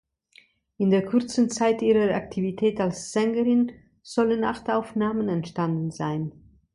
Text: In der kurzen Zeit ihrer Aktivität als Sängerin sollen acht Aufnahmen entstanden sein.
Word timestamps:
In 0.79 0.89
der 0.89 1.05
kurzen 1.05 1.51
Zeit 1.51 1.83
ihrer 1.83 2.15
Aktivität 2.15 2.81
als 2.81 3.11
Sängerin 3.11 3.71
sollen 4.01 4.43
acht 4.43 4.67
Aufnahmen 4.71 5.29
entstanden 5.29 5.91
sein. 5.91 6.31